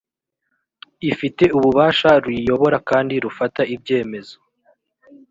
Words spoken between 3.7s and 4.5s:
ibyemezo